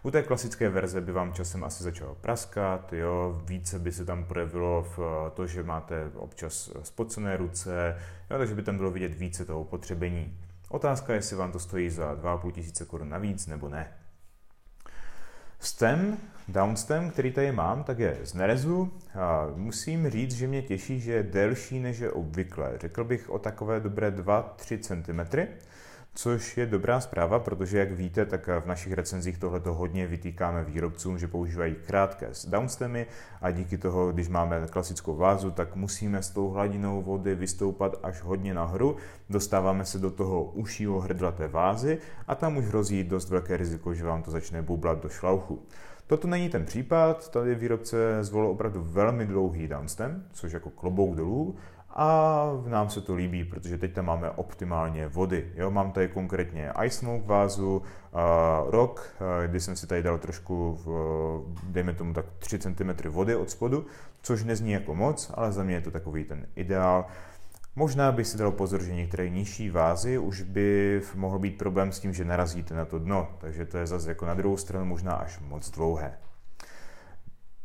U 0.04 0.10
té 0.10 0.22
klasické 0.22 0.68
verze 0.68 1.00
by 1.00 1.12
vám 1.12 1.32
časem 1.32 1.64
asi 1.64 1.84
začalo 1.84 2.14
praskat, 2.14 2.92
jo, 2.92 3.42
více 3.44 3.78
by 3.78 3.92
se 3.92 4.04
tam 4.04 4.24
projevilo 4.24 4.86
v 4.96 4.98
to, 5.34 5.46
že 5.46 5.62
máte 5.62 6.10
občas 6.14 6.70
spocené 6.82 7.36
ruce, 7.36 7.96
jo, 8.30 8.38
takže 8.38 8.54
by 8.54 8.62
tam 8.62 8.76
bylo 8.76 8.90
vidět 8.90 9.14
více 9.14 9.44
toho 9.44 9.64
potřebení. 9.64 10.38
Otázka 10.68 11.12
je, 11.12 11.18
jestli 11.18 11.36
vám 11.36 11.52
to 11.52 11.58
stojí 11.58 11.90
za 11.90 12.14
2,5 12.14 12.52
tisíce 12.52 12.84
korun 12.84 13.08
navíc 13.08 13.46
nebo 13.46 13.68
ne. 13.68 13.92
Stem, 15.58 16.16
downstem, 16.48 17.10
který 17.10 17.32
tady 17.32 17.52
mám, 17.52 17.84
tak 17.84 17.98
je 17.98 18.18
z 18.22 18.34
nerezu. 18.34 18.92
A 19.14 19.46
musím 19.54 20.10
říct, 20.10 20.34
že 20.34 20.46
mě 20.46 20.62
těší, 20.62 21.00
že 21.00 21.12
je 21.12 21.22
delší 21.22 21.80
než 21.80 21.98
je 21.98 22.10
obvykle. 22.10 22.72
Řekl 22.80 23.04
bych 23.04 23.30
o 23.30 23.38
takové 23.38 23.80
dobré 23.80 24.10
2-3 24.10 24.78
cm. 24.78 25.40
Což 26.14 26.56
je 26.56 26.66
dobrá 26.66 27.00
zpráva, 27.00 27.38
protože 27.38 27.78
jak 27.78 27.92
víte, 27.92 28.26
tak 28.26 28.46
v 28.46 28.66
našich 28.66 28.92
recenzích 28.92 29.38
tohleto 29.38 29.74
hodně 29.74 30.06
vytýkáme 30.06 30.64
výrobcům, 30.64 31.18
že 31.18 31.28
používají 31.28 31.74
krátké 31.86 32.30
downstemy 32.46 33.06
a 33.40 33.50
díky 33.50 33.78
toho, 33.78 34.12
když 34.12 34.28
máme 34.28 34.66
klasickou 34.70 35.16
vázu, 35.16 35.50
tak 35.50 35.76
musíme 35.76 36.22
s 36.22 36.30
tou 36.30 36.48
hladinou 36.48 37.02
vody 37.02 37.34
vystoupat 37.34 38.00
až 38.02 38.22
hodně 38.22 38.54
nahoru, 38.54 38.96
dostáváme 39.30 39.84
se 39.84 39.98
do 39.98 40.10
toho 40.10 40.44
užšího 40.44 41.00
hrdla 41.00 41.32
té 41.32 41.48
vázy 41.48 41.98
a 42.26 42.34
tam 42.34 42.56
už 42.56 42.64
hrozí 42.64 43.04
dost 43.04 43.30
velké 43.30 43.56
riziko, 43.56 43.94
že 43.94 44.04
vám 44.04 44.22
to 44.22 44.30
začne 44.30 44.62
bublat 44.62 45.02
do 45.02 45.08
šlauchu. 45.08 45.62
Toto 46.06 46.28
není 46.28 46.48
ten 46.48 46.64
případ, 46.64 47.30
tady 47.30 47.54
výrobce 47.54 48.24
zvolil 48.24 48.50
opravdu 48.50 48.82
velmi 48.82 49.26
dlouhý 49.26 49.68
downstem, 49.68 50.24
což 50.32 50.52
jako 50.52 50.70
klobouk 50.70 51.16
dolů, 51.16 51.56
a 51.96 52.46
nám 52.66 52.90
se 52.90 53.00
to 53.00 53.14
líbí, 53.14 53.44
protože 53.44 53.78
teď 53.78 53.92
tam 53.92 54.04
máme 54.04 54.30
optimálně 54.30 55.08
vody. 55.08 55.52
Jo, 55.54 55.70
mám 55.70 55.92
tady 55.92 56.08
konkrétně 56.08 56.72
ice 56.84 56.98
smoke 56.98 57.26
vázu, 57.26 57.76
uh, 57.76 58.70
rock, 58.70 59.14
uh, 59.20 59.50
kdy 59.50 59.60
jsem 59.60 59.76
si 59.76 59.86
tady 59.86 60.02
dal 60.02 60.18
trošku, 60.18 60.78
v, 60.84 60.90
dejme 61.62 61.94
tomu 61.94 62.12
tak 62.12 62.26
3 62.38 62.58
cm 62.58 63.08
vody 63.08 63.36
od 63.36 63.50
spodu, 63.50 63.86
což 64.22 64.44
nezní 64.44 64.72
jako 64.72 64.94
moc, 64.94 65.30
ale 65.34 65.52
za 65.52 65.62
mě 65.62 65.74
je 65.74 65.80
to 65.80 65.90
takový 65.90 66.24
ten 66.24 66.46
ideál. 66.56 67.06
Možná 67.76 68.12
by 68.12 68.24
si 68.24 68.38
dal 68.38 68.50
pozor, 68.50 68.82
že 68.82 68.94
některé 68.94 69.28
nižší 69.28 69.70
vázy 69.70 70.18
už 70.18 70.42
by 70.42 71.02
mohl 71.14 71.38
být 71.38 71.58
problém 71.58 71.92
s 71.92 72.00
tím, 72.00 72.14
že 72.14 72.24
narazíte 72.24 72.74
na 72.74 72.84
to 72.84 72.98
dno, 72.98 73.28
takže 73.38 73.66
to 73.66 73.78
je 73.78 73.86
zase 73.86 74.08
jako 74.08 74.26
na 74.26 74.34
druhou 74.34 74.56
stranu 74.56 74.84
možná 74.84 75.12
až 75.12 75.40
moc 75.40 75.70
dlouhé. 75.70 76.18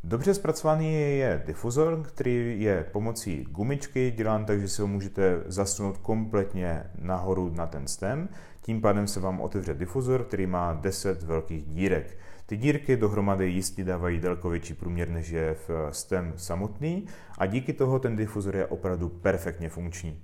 Dobře 0.03 0.34
zpracovaný 0.34 0.94
je 0.94 1.44
difuzor, 1.46 2.03
který 2.03 2.62
je 2.62 2.86
pomocí 2.91 3.44
gumičky 3.44 4.12
dělán 4.12 4.46
tak, 4.46 4.62
že 4.62 4.68
si 4.68 4.82
ho 4.82 4.88
můžete 4.88 5.44
zasunout 5.46 5.98
kompletně 5.98 6.84
nahoru 7.01 7.50
na 7.56 7.68
ten 7.68 7.88
stem. 7.88 8.29
Tím 8.62 8.82
pádem 8.82 9.08
se 9.08 9.20
vám 9.20 9.41
otevře 9.41 9.74
difuzor, 9.74 10.24
který 10.24 10.48
má 10.48 10.74
10 10.74 11.24
velkých 11.24 11.65
dírek. 11.65 12.18
Ty 12.46 12.58
dírky 12.58 12.98
dohromady 12.98 13.50
jistě 13.50 13.84
dávají 13.84 14.20
daleko 14.20 14.50
větší 14.50 14.74
průměr, 14.74 15.10
než 15.10 15.29
je 15.29 15.56
v 15.68 15.89
stem 15.91 16.34
samotný 16.36 17.06
a 17.38 17.46
díky 17.46 17.74
toho 17.74 18.00
ten 18.00 18.15
difuzor 18.15 18.56
je 18.56 18.65
opravdu 18.65 19.10
perfektně 19.10 19.70
funkční. 19.70 20.22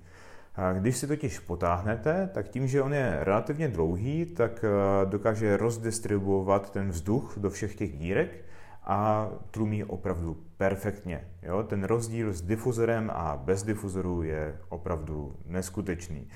Když 0.78 0.96
si 0.96 1.06
totiž 1.06 1.38
potáhnete, 1.38 2.30
tak 2.34 2.48
tím, 2.48 2.68
že 2.68 2.82
on 2.82 2.94
je 2.94 3.18
relativně 3.20 3.68
dlouhý, 3.68 4.26
tak 4.26 4.64
eh, 4.64 5.06
dokáže 5.06 5.56
rozdistribuovat 5.56 6.70
ten 6.70 6.88
vzduch 6.88 7.34
do 7.38 7.50
všech 7.50 7.74
těch 7.74 7.98
dírek 7.98 8.46
a 8.86 9.30
tlumí 9.50 9.84
opravdu 9.84 10.36
perfektně. 10.56 11.28
Jo? 11.42 11.62
Ten 11.62 11.84
rozdíl 11.84 12.32
s 12.32 12.42
difuzorem 12.42 13.10
a 13.14 13.36
bez 13.36 13.62
difuzoru 13.62 14.22
je 14.22 14.56
opravdu 14.68 15.36
neskutečný. 15.46 16.28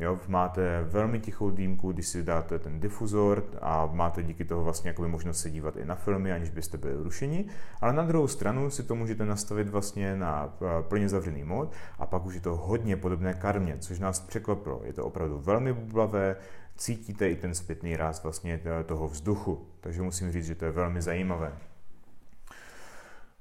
Jo, 0.00 0.18
máte 0.28 0.82
velmi 0.82 1.20
tichou 1.20 1.50
dýmku, 1.50 1.92
když 1.92 2.08
si 2.08 2.22
dáte 2.22 2.58
ten 2.58 2.80
difuzor 2.80 3.44
a 3.60 3.86
máte 3.86 4.22
díky 4.22 4.44
toho 4.44 4.64
vlastně 4.64 4.90
jakoby 4.90 5.08
možnost 5.08 5.40
se 5.40 5.50
dívat 5.50 5.76
i 5.76 5.84
na 5.84 5.94
filmy, 5.94 6.32
aniž 6.32 6.50
byste 6.50 6.78
byli 6.78 7.02
rušeni. 7.02 7.44
Ale 7.80 7.92
na 7.92 8.02
druhou 8.02 8.28
stranu 8.28 8.70
si 8.70 8.82
to 8.82 8.94
můžete 8.94 9.24
nastavit 9.24 9.68
vlastně 9.68 10.16
na 10.16 10.54
eh, 10.62 10.82
plně 10.82 11.08
zavřený 11.08 11.44
mod 11.44 11.72
a 11.98 12.06
pak 12.06 12.26
už 12.26 12.34
je 12.34 12.40
to 12.40 12.56
hodně 12.56 12.96
podobné 12.96 13.34
karmě, 13.34 13.76
což 13.78 13.98
nás 13.98 14.20
překvapilo. 14.20 14.80
Je 14.84 14.92
to 14.92 15.04
opravdu 15.04 15.38
velmi 15.38 15.72
bublavé, 15.72 16.36
cítíte 16.76 17.30
i 17.30 17.36
ten 17.36 17.54
zpětný 17.54 17.96
ráz 17.96 18.22
vlastně 18.22 18.60
eh, 18.64 18.84
toho 18.84 19.08
vzduchu, 19.08 19.66
takže 19.80 20.02
musím 20.02 20.32
říct, 20.32 20.46
že 20.46 20.54
to 20.54 20.64
je 20.64 20.70
velmi 20.70 21.02
zajímavé. 21.02 21.52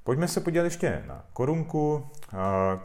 Pojďme 0.08 0.28
se 0.28 0.42
podívat 0.42 0.64
ještě 0.64 1.04
na 1.08 1.26
korunku. 1.34 2.10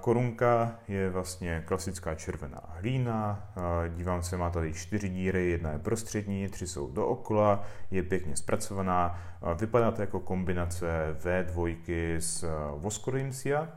Korunka 0.01 0.75
je 0.89 1.11
vlastně 1.11 1.63
klasická 1.67 2.15
červená 2.15 2.61
hlína. 2.69 3.49
Dívám 3.89 4.23
se, 4.23 4.37
má 4.37 4.51
tady 4.51 4.73
čtyři 4.73 5.09
díry, 5.09 5.51
jedna 5.51 5.71
je 5.71 5.79
prostřední, 5.79 6.49
tři 6.49 6.67
jsou 6.67 6.93
dookola, 6.93 7.65
je 7.91 8.03
pěkně 8.03 8.37
zpracovaná. 8.37 9.19
Vypadá 9.61 9.91
to 9.91 10.01
jako 10.01 10.21
kombinace 10.21 11.17
V2 11.25 12.17
s 12.19 12.45
Voscorim 12.77 13.33
Sia. 13.33 13.69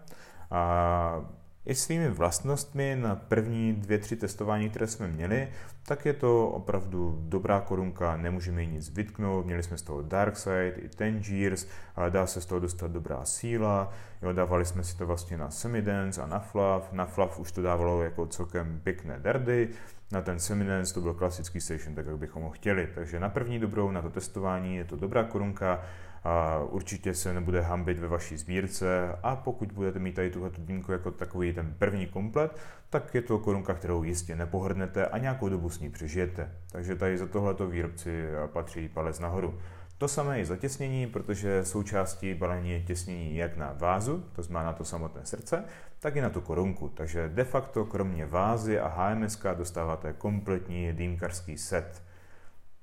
I 1.66 1.76
svými 1.76 2.10
vlastnostmi 2.10 2.96
na 2.96 3.16
první 3.16 3.74
dvě, 3.74 3.98
tři 3.98 4.16
testování, 4.16 4.70
které 4.70 4.88
jsme 4.88 5.08
měli, 5.08 5.48
tak 5.86 6.06
je 6.06 6.14
to 6.14 6.48
opravdu 6.48 7.20
dobrá 7.22 7.62
korunka, 7.62 8.18
nemůžeme 8.18 8.62
jí 8.62 8.68
nic 8.68 8.90
vytknout, 8.90 9.46
měli 9.46 9.64
jsme 9.64 9.78
z 9.78 9.82
toho 9.82 10.02
Darkside 10.02 10.74
i 10.78 10.90
Tangiers, 10.90 11.68
dá 12.10 12.28
se 12.28 12.42
z 12.42 12.46
toho 12.46 12.60
dostat 12.60 12.92
dobrá 12.92 13.26
síla, 13.26 13.94
jo, 14.22 14.34
dávali 14.34 14.66
jsme 14.66 14.84
si 14.84 14.98
to 14.98 15.08
vlastně 15.08 15.38
na 15.38 15.50
Semidance 15.50 16.22
a 16.22 16.28
na 16.28 16.40
Flav, 16.40 16.92
na 16.92 17.06
Flav 17.06 17.40
už 17.40 17.52
to 17.52 17.62
dávalo 17.62 18.04
jako 18.04 18.28
celkem 18.28 18.80
pěkné 18.84 19.20
dardy, 19.20 19.70
na 20.12 20.22
ten 20.22 20.40
Semidance 20.40 20.94
to 20.94 21.02
byl 21.02 21.14
klasický 21.14 21.62
station, 21.62 21.96
tak 21.96 22.06
jak 22.06 22.18
bychom 22.18 22.44
ho 22.44 22.50
chtěli, 22.50 22.90
takže 22.96 23.20
na 23.20 23.30
první 23.30 23.60
dobrou, 23.60 23.92
na 23.92 24.02
to 24.02 24.10
testování 24.10 24.76
je 24.76 24.86
to 24.86 24.96
dobrá 24.96 25.24
korunka, 25.24 25.82
a 26.26 26.60
určitě 26.70 27.14
se 27.14 27.34
nebude 27.34 27.62
hambit 27.62 28.00
ve 28.00 28.08
vaší 28.08 28.38
sbírce 28.38 29.18
a 29.24 29.36
pokud 29.36 29.72
budete 29.72 30.00
mít 30.00 30.16
tady 30.16 30.30
tuhle 30.30 30.52
dýmku 30.58 30.92
jako 30.92 31.12
takový 31.12 31.54
ten 31.54 31.76
první 31.80 32.08
komplet, 32.08 32.58
tak 32.90 33.16
je 33.16 33.22
to 33.22 33.40
korunka, 33.40 33.74
kterou 33.74 34.04
jistě 34.04 34.36
nepohrdnete 34.36 35.08
a 35.08 35.18
nějakou 35.18 35.50
dobu 35.50 35.70
s 35.70 35.80
ní 35.80 35.90
přežijete. 35.90 36.52
Takže 36.72 36.96
tady 36.96 37.18
za 37.18 37.28
tohleto 37.28 37.68
výrobci 37.68 38.24
patří 38.54 38.90
palec 38.90 39.20
nahoru. 39.20 39.60
To 39.98 40.08
samé 40.08 40.40
je 40.40 40.46
zatěsnění, 40.46 41.08
protože 41.08 41.66
součástí 41.66 42.34
balení 42.34 42.72
je 42.72 42.82
těsnění 42.82 43.36
jak 43.36 43.58
na 43.58 43.74
vázu, 43.78 44.26
to 44.36 44.44
znamená 44.44 44.72
na 44.72 44.74
to 44.74 44.86
samotné 44.86 45.26
srdce, 45.26 45.64
tak 46.00 46.16
i 46.16 46.22
na 46.22 46.30
tu 46.30 46.42
korunku. 46.42 46.90
Takže 46.90 47.30
de 47.30 47.44
facto 47.44 47.86
kromě 47.86 48.26
vázy 48.26 48.80
a 48.80 48.88
HMS 48.88 49.42
dostáváte 49.58 50.14
kompletní 50.14 50.94
dýmkarský 50.94 51.58
set. 51.58 52.04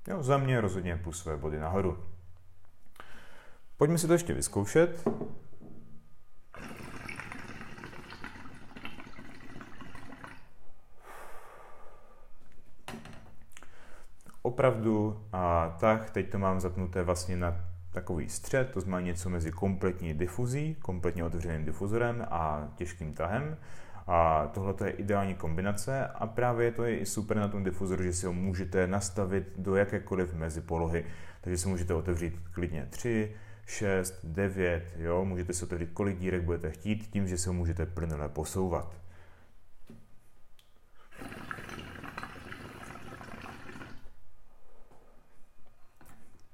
Jo, 0.07 0.23
za 0.23 0.37
mě 0.37 0.61
rozhodně 0.61 0.99
plus 1.03 1.19
své 1.19 1.37
body 1.37 1.59
nahoru. 1.59 2.12
Pojďme 3.77 3.97
si 3.97 4.07
to 4.07 4.13
ještě 4.13 4.33
vyzkoušet. 4.33 5.07
Opravdu 14.41 15.23
a 15.33 15.75
tak, 15.79 16.09
teď 16.09 16.31
to 16.31 16.39
mám 16.39 16.59
zapnuté 16.59 17.03
vlastně 17.03 17.37
na 17.37 17.65
takový 17.91 18.29
střed, 18.29 18.71
to 18.71 18.81
znamená 18.81 19.01
něco 19.01 19.29
mezi 19.29 19.51
kompletní 19.51 20.13
difuzí, 20.13 20.75
kompletně 20.75 21.23
otevřeným 21.23 21.65
difuzorem 21.65 22.27
a 22.31 22.67
těžkým 22.75 23.13
tahem. 23.13 23.57
A 24.07 24.47
tohle 24.47 24.75
je 24.85 24.91
ideální 24.91 25.35
kombinace 25.35 26.07
a 26.07 26.27
právě 26.27 26.71
to 26.71 26.83
je 26.83 26.97
i 26.97 27.05
super 27.05 27.37
na 27.37 27.47
tom 27.47 27.63
difuzoru, 27.63 28.03
že 28.03 28.13
si 28.13 28.25
ho 28.25 28.33
můžete 28.33 28.87
nastavit 28.87 29.53
do 29.57 29.75
jakékoliv 29.75 30.33
mezipolohy. 30.33 31.05
Takže 31.41 31.57
si 31.57 31.67
můžete 31.67 31.93
otevřít 31.93 32.39
klidně 32.51 32.87
3, 32.89 33.35
6, 33.65 34.19
9, 34.23 34.83
jo, 34.97 35.25
můžete 35.25 35.53
si 35.53 35.65
otevřít 35.65 35.91
kolik 35.93 36.19
dírek 36.19 36.41
budete 36.41 36.71
chtít, 36.71 37.07
tím, 37.07 37.27
že 37.27 37.37
se 37.37 37.51
můžete 37.51 37.85
plynule 37.85 38.29
posouvat. 38.29 39.03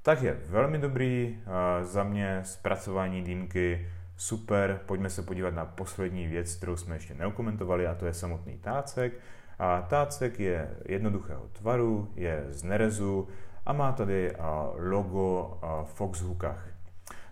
Takže 0.02 0.40
velmi 0.46 0.78
dobrý 0.78 1.40
za 1.82 2.04
mě 2.04 2.42
zpracování 2.44 3.24
dýmky, 3.24 3.92
super. 4.18 4.82
Pojďme 4.86 5.10
se 5.10 5.22
podívat 5.22 5.54
na 5.54 5.66
poslední 5.66 6.28
věc, 6.28 6.56
kterou 6.56 6.78
jsme 6.78 6.96
ještě 6.96 7.14
neukomentovali, 7.14 7.88
a 7.88 7.96
to 7.96 8.06
je 8.06 8.14
samotný 8.14 8.58
tácek. 8.58 9.14
A 9.60 9.82
tácek 9.82 10.40
je 10.40 10.78
jednoduchého 10.86 11.48
tvaru, 11.54 12.12
je 12.16 12.46
z 12.50 12.64
nerezu 12.64 13.28
a 13.66 13.74
má 13.74 13.92
tady 13.92 14.34
logo 14.76 15.60
Foxhookach. 15.84 16.68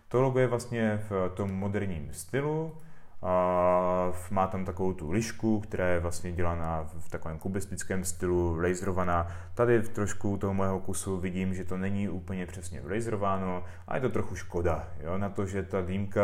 To 0.07 0.21
logo 0.21 0.39
je 0.39 0.47
vlastně 0.47 1.03
v 1.09 1.29
tom 1.35 1.51
moderním 1.51 2.09
stylu, 2.13 2.77
a 3.21 4.13
má 4.31 4.47
tam 4.47 4.65
takovou 4.65 4.93
tu 4.93 5.11
lišku, 5.11 5.59
která 5.59 5.87
je 5.87 5.99
vlastně 5.99 6.31
dělaná 6.31 6.89
v 6.97 7.09
takovém 7.09 7.39
kubistickém 7.39 8.03
stylu, 8.03 8.55
laserovaná. 8.55 9.27
Tady 9.53 9.79
v 9.81 9.89
trošku 9.89 10.37
toho 10.37 10.53
mého 10.53 10.79
kusu 10.79 11.17
vidím, 11.17 11.53
že 11.53 11.63
to 11.63 11.77
není 11.77 12.09
úplně 12.09 12.45
přesně 12.45 12.81
laserováno 12.89 13.63
a 13.87 13.95
je 13.95 14.01
to 14.01 14.09
trochu 14.09 14.35
škoda. 14.35 14.87
Jo? 14.99 15.17
Na 15.17 15.29
to, 15.29 15.45
že 15.45 15.63
ta 15.63 15.81
dýmka 15.81 16.23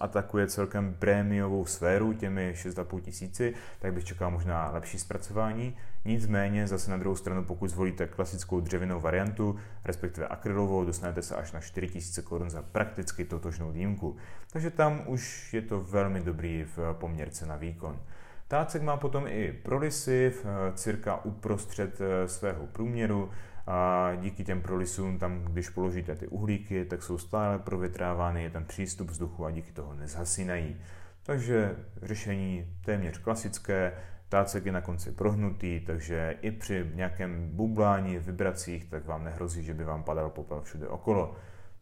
atakuje 0.00 0.46
celkem 0.46 0.94
prémiovou 0.98 1.66
sféru 1.66 2.12
těmi 2.12 2.52
6,5 2.56 3.00
tisíci, 3.00 3.54
tak 3.78 3.92
bych 3.92 4.04
čekal 4.04 4.30
možná 4.30 4.70
lepší 4.70 4.98
zpracování. 4.98 5.76
Nicméně 6.04 6.66
zase 6.66 6.90
na 6.90 6.96
druhou 6.96 7.16
stranu, 7.16 7.44
pokud 7.44 7.70
zvolíte 7.70 8.06
klasickou 8.06 8.60
dřevěnou 8.60 9.00
variantu, 9.00 9.56
respektive 9.84 10.26
akrylovou, 10.26 10.84
dostanete 10.84 11.22
se 11.22 11.36
až 11.36 11.52
na 11.52 11.60
4000 11.60 12.22
korun 12.22 12.50
za 12.50 12.62
prakticky 12.62 13.24
totožnou 13.24 13.72
dýmku. 13.72 14.16
Takže 14.52 14.70
tam 14.70 15.02
už 15.06 15.54
je 15.54 15.62
to 15.62 15.80
velmi 15.80 16.17
dobrý 16.24 16.64
v 16.76 16.78
poměrce 16.92 17.46
na 17.46 17.56
výkon. 17.56 18.00
Tácek 18.48 18.82
má 18.82 18.96
potom 18.96 19.26
i 19.26 19.52
prolisy 19.52 20.30
v 20.30 20.72
cirka 20.74 21.24
uprostřed 21.24 22.00
eh, 22.00 22.28
svého 22.28 22.66
průměru 22.66 23.30
a 23.66 24.10
díky 24.20 24.44
těm 24.44 24.62
prolisům 24.62 25.18
tam, 25.18 25.44
když 25.44 25.68
položíte 25.68 26.16
ty 26.16 26.26
uhlíky, 26.26 26.84
tak 26.84 27.02
jsou 27.02 27.18
stále 27.18 27.58
provětrávány, 27.58 28.42
je 28.42 28.50
tam 28.50 28.64
přístup 28.64 29.10
vzduchu 29.10 29.44
a 29.44 29.50
díky 29.50 29.72
toho 29.72 29.94
nezhasínají. 29.94 30.76
Takže 31.22 31.76
řešení 32.02 32.76
téměř 32.84 33.18
klasické, 33.18 33.92
tácek 34.28 34.66
je 34.66 34.72
na 34.72 34.80
konci 34.80 35.12
prohnutý, 35.12 35.80
takže 35.80 36.36
i 36.40 36.50
při 36.50 36.90
nějakém 36.94 37.50
bublání 37.52 38.18
vibracích, 38.18 38.84
tak 38.84 39.06
vám 39.06 39.24
nehrozí, 39.24 39.62
že 39.62 39.74
by 39.74 39.84
vám 39.84 40.02
padal 40.02 40.30
popel 40.30 40.60
všude 40.60 40.88
okolo. 40.88 41.36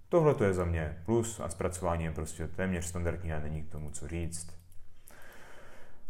Tohle 0.09 0.35
to 0.35 0.45
je 0.45 0.55
za 0.55 0.65
mě 0.65 1.03
plus 1.05 1.41
a 1.41 1.49
zpracování 1.49 2.05
je 2.05 2.11
prostě 2.11 2.49
téměř 2.49 2.85
standardní 2.85 3.33
a 3.33 3.41
není 3.41 3.63
k 3.63 3.71
tomu 3.71 3.91
co 3.91 4.09
říct. 4.09 4.57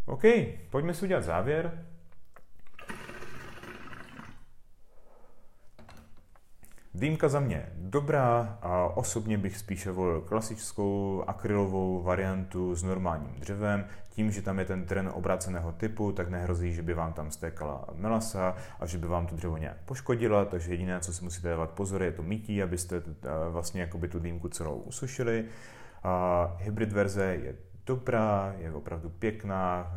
OK, 0.06 0.22
pojďme 0.70 0.94
si 0.94 1.04
udělat 1.04 1.24
závěr. 1.24 1.86
Dýmka 6.98 7.28
za 7.28 7.40
mě 7.40 7.68
dobrá 7.76 8.58
a 8.62 8.84
osobně 8.84 9.38
bych 9.38 9.56
spíše 9.56 9.90
volil 9.90 10.20
klasickou 10.20 11.24
akrylovou 11.26 12.02
variantu 12.02 12.74
s 12.74 12.82
normálním 12.82 13.34
dřevem. 13.40 13.84
Tím, 14.08 14.30
že 14.30 14.42
tam 14.42 14.58
je 14.58 14.64
ten 14.64 14.84
tren 14.84 15.10
obráceného 15.14 15.72
typu, 15.72 16.12
tak 16.12 16.28
nehrozí, 16.28 16.74
že 16.74 16.82
by 16.82 16.94
vám 16.94 17.12
tam 17.12 17.30
stékala 17.30 17.84
melasa 17.94 18.56
a 18.80 18.86
že 18.86 18.98
by 18.98 19.06
vám 19.06 19.26
to 19.26 19.36
dřevo 19.36 19.56
nějak 19.56 19.76
poškodila, 19.84 20.44
takže 20.44 20.72
jediné, 20.72 21.00
co 21.00 21.12
si 21.12 21.24
musíte 21.24 21.48
dávat 21.48 21.70
pozor, 21.70 22.02
je 22.02 22.12
to 22.12 22.22
mytí, 22.22 22.62
abyste 22.62 23.02
vlastně 23.50 23.80
jakoby 23.80 24.08
tu 24.08 24.18
dýmku 24.18 24.48
celou 24.48 24.76
usušili. 24.76 25.44
A 26.02 26.56
hybrid 26.58 26.92
verze 26.92 27.24
je 27.24 27.54
dobrá, 27.86 28.54
je 28.58 28.72
opravdu 28.72 29.08
pěkná. 29.08 29.92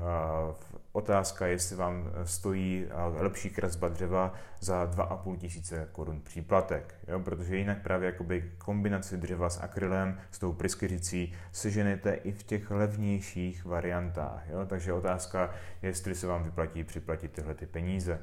Otázka, 0.99 1.47
jestli 1.47 1.75
vám 1.75 2.11
stojí 2.23 2.87
lepší 3.17 3.49
kresba 3.49 3.89
dřeva 3.89 4.33
za 4.59 4.85
2,5 4.85 5.37
tisíce 5.37 5.87
korun 5.91 6.21
příplatek, 6.21 6.95
jo? 7.07 7.19
protože 7.19 7.57
jinak 7.57 7.81
právě 7.81 8.05
jakoby 8.05 8.51
kombinaci 8.57 9.17
dřeva 9.17 9.49
s 9.49 9.59
akrylem, 9.61 10.17
s 10.31 10.39
tou 10.39 10.53
pryskyřicí, 10.53 11.33
seženete 11.51 12.13
i 12.13 12.31
v 12.31 12.43
těch 12.43 12.71
levnějších 12.71 13.65
variantách. 13.65 14.43
Jo? 14.49 14.65
Takže 14.65 14.93
otázka, 14.93 15.49
jestli 15.81 16.15
se 16.15 16.27
vám 16.27 16.43
vyplatí 16.43 16.83
připlatit 16.83 17.31
tyhle 17.31 17.53
ty 17.53 17.65
peníze. 17.65 18.19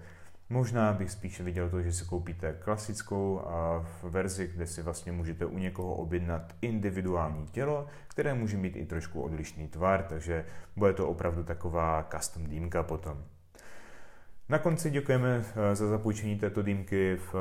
Možná 0.49 0.93
bych 0.93 1.11
spíše 1.11 1.43
viděl 1.43 1.71
to, 1.71 1.83
že 1.83 1.93
si 1.93 2.05
koupíte 2.05 2.53
klasickou 2.53 3.43
verzi, 4.03 4.47
kde 4.47 4.67
si 4.67 4.83
vlastně 4.83 5.12
můžete 5.12 5.47
u 5.47 5.59
někoho 5.59 5.95
objednat 5.95 6.53
individuální 6.62 7.47
tělo, 7.47 7.87
které 8.09 8.35
může 8.35 8.57
mít 8.57 8.76
i 8.76 8.87
trošku 8.87 9.23
odlišný 9.23 9.69
tvar, 9.69 10.03
takže 10.03 10.45
bude 10.76 10.93
to 10.93 11.09
opravdu 11.09 11.45
taková 11.45 12.09
custom 12.12 12.47
dýmka 12.47 12.83
potom. 12.83 13.25
Na 14.49 14.59
konci 14.59 14.91
děkujeme 14.91 15.45
eh, 15.57 15.75
za 15.75 15.88
zapůjčení 15.88 16.38
této 16.38 16.62
dýmky 16.62 17.17
v 17.17 17.35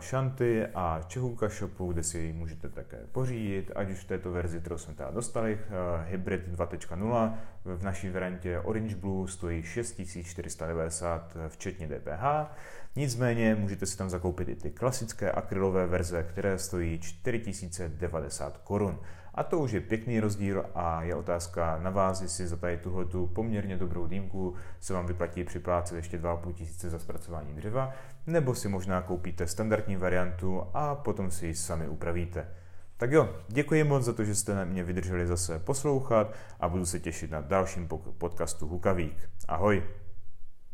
Shanty 0.00 0.66
a 0.66 1.00
Čehůka 1.06 1.48
shopu, 1.48 1.92
kde 1.92 2.02
si 2.02 2.18
ji 2.18 2.32
můžete 2.32 2.68
také 2.68 2.98
pořídit, 3.12 3.70
ať 3.74 3.90
už 3.90 3.98
v 3.98 4.04
této 4.04 4.32
verzi, 4.32 4.60
kterou 4.60 4.78
jsme 4.78 4.94
teda 4.94 5.10
dostali, 5.10 5.58
eh, 5.60 5.68
Hybrid 6.10 6.48
2.0, 6.48 7.34
v 7.64 7.82
naší 7.82 8.10
variantě 8.10 8.58
Orange 8.58 8.96
Blue 8.96 9.28
stojí 9.28 9.62
6490 9.62 11.36
eh, 11.36 11.48
včetně 11.48 11.88
DPH, 11.88 12.50
nicméně 12.96 13.54
můžete 13.54 13.86
si 13.86 13.98
tam 13.98 14.10
zakoupit 14.10 14.48
i 14.48 14.56
ty 14.56 14.70
klasické 14.70 15.30
akrylové 15.30 15.86
verze, 15.86 16.22
které 16.22 16.58
stojí 16.58 16.98
4090 16.98 18.58
korun. 18.58 18.98
A 19.34 19.42
to 19.42 19.58
už 19.58 19.72
je 19.72 19.80
pěkný 19.80 20.20
rozdíl 20.20 20.64
a 20.74 21.02
je 21.02 21.14
otázka 21.14 21.78
na 21.82 21.90
vás, 21.90 22.22
jestli 22.22 22.46
za 22.46 22.56
tady 22.56 22.76
tuhle 22.76 23.04
tu 23.04 23.26
poměrně 23.26 23.76
dobrou 23.76 24.06
dýmku 24.06 24.54
se 24.80 24.94
vám 24.94 25.06
vyplatí 25.06 25.44
připlácet 25.44 25.96
ještě 25.96 26.18
2,5 26.18 26.52
tisíce 26.52 26.90
za 26.90 26.98
zpracování 26.98 27.54
dřeva, 27.54 27.92
nebo 28.26 28.54
si 28.54 28.68
možná 28.68 29.02
koupíte 29.02 29.46
standardní 29.46 29.96
variantu 29.96 30.62
a 30.74 30.94
potom 30.94 31.30
si 31.30 31.46
ji 31.46 31.54
sami 31.54 31.88
upravíte. 31.88 32.48
Tak 32.96 33.12
jo, 33.12 33.36
děkuji 33.48 33.84
moc 33.84 34.04
za 34.04 34.12
to, 34.12 34.24
že 34.24 34.34
jste 34.34 34.64
mě 34.64 34.84
vydrželi 34.84 35.26
zase 35.26 35.58
poslouchat 35.58 36.34
a 36.60 36.68
budu 36.68 36.86
se 36.86 37.00
těšit 37.00 37.30
na 37.30 37.40
dalším 37.40 37.88
podcastu 38.18 38.66
Hukavík. 38.66 39.30
Ahoj! 39.48 39.82